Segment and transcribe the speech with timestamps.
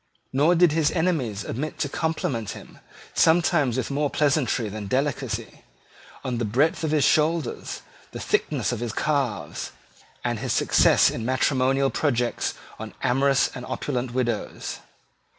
[0.33, 2.79] Nor did his enemies omit to compliment him,
[3.13, 5.61] sometimes with more pleasantry than delicacy,
[6.23, 9.73] on the breadth of his shoulders, the thickness of his calves,
[10.23, 14.79] and his success in matrimonial projects on amorous and opulent widows.